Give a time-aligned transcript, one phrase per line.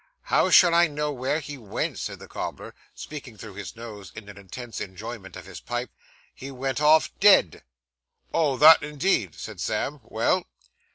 [0.23, 4.29] 'How should I know where he went?' said the cobbler, speaking through his nose in
[4.29, 5.91] an intense enjoyment of his pipe.
[6.33, 7.61] 'He went off dead.'
[8.33, 9.99] 'Oh, that indeed,' said Sam.
[10.01, 10.47] 'Well?